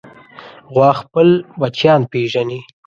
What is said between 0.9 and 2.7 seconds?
خپل بچیان پېژني.